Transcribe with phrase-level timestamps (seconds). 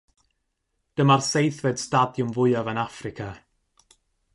[0.97, 3.31] Dyma'r seithfed stadiwm fwyaf yn Affrica.